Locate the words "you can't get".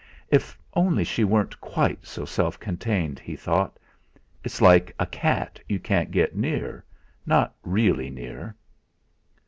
5.69-6.35